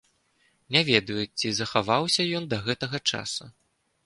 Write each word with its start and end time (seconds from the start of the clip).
Не 0.75 0.81
ведаю, 0.87 1.25
ці 1.41 1.51
захаваўся 1.59 2.27
ён 2.41 2.49
да 2.55 2.61
гэтага 2.71 3.05
часу. 3.11 3.43